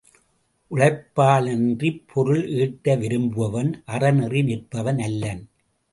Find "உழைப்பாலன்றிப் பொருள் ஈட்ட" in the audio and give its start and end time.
0.71-2.95